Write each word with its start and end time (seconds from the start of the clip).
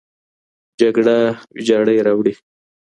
جګړه 0.79 1.17
ویجاړی 1.55 1.97
راوړي. 2.07 2.33